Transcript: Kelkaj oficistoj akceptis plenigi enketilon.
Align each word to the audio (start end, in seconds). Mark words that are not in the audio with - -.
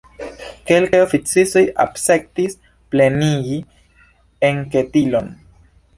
Kelkaj 0.69 1.01
oficistoj 1.07 1.63
akceptis 1.83 2.57
plenigi 2.95 3.61
enketilon. 4.51 5.31